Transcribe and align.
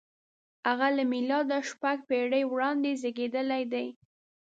•هغه 0.67 0.87
له 0.97 1.03
مېلاده 1.11 1.59
شپږ 1.69 1.97
پېړۍ 2.09 2.43
وړاندې 2.47 2.91
زېږېدلی 3.01 3.63
دی. 3.73 3.87